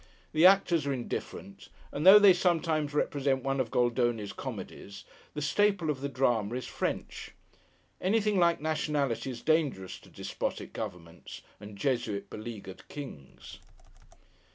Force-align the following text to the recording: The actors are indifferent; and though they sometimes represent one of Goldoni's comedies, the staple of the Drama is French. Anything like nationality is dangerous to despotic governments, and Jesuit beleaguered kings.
The 0.31 0.47
actors 0.47 0.87
are 0.87 0.93
indifferent; 0.93 1.69
and 1.91 2.07
though 2.07 2.17
they 2.17 2.33
sometimes 2.33 2.91
represent 2.95 3.43
one 3.43 3.59
of 3.59 3.69
Goldoni's 3.69 4.33
comedies, 4.33 5.03
the 5.35 5.43
staple 5.43 5.91
of 5.91 6.01
the 6.01 6.09
Drama 6.09 6.55
is 6.55 6.65
French. 6.65 7.33
Anything 8.01 8.39
like 8.39 8.59
nationality 8.59 9.29
is 9.29 9.43
dangerous 9.43 9.99
to 9.99 10.09
despotic 10.09 10.73
governments, 10.73 11.43
and 11.59 11.77
Jesuit 11.77 12.31
beleaguered 12.31 12.87
kings. 12.87 13.59